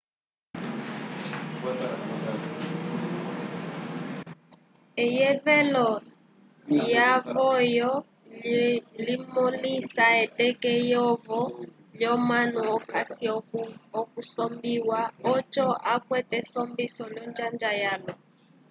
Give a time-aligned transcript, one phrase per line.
[5.03, 5.87] eyevelo
[6.77, 7.47] layovo
[9.05, 11.39] limõlisa eteke eyovo
[11.97, 13.25] lyomunu okasi
[13.99, 14.99] okusombiwa
[15.33, 18.13] oco akwate esombiso l'onjanga yalwa